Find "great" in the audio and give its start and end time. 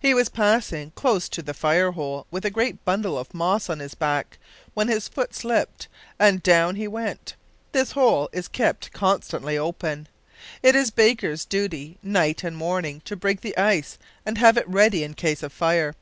2.50-2.82